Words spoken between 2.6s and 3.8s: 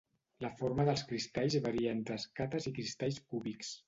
i cristalls cúbics.